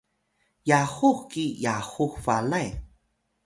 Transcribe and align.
yahux 0.69 1.19
ki 1.31 1.45
yahux 1.65 2.13
balay 2.25 2.69